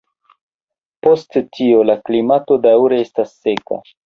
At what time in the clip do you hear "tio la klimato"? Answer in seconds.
1.59-2.59